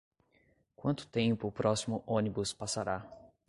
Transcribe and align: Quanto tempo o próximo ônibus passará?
Quanto 0.75 1.05
tempo 1.05 1.45
o 1.47 1.51
próximo 1.51 2.03
ônibus 2.07 2.51
passará? 2.53 3.05